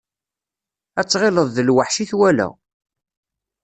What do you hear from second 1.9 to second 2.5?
i twala.